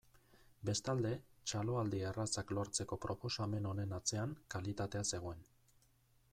[0.69, 1.11] Bestalde,
[1.51, 5.49] txaloaldi errazak lortzeko proposamen honen atzean kalitatea zegoen.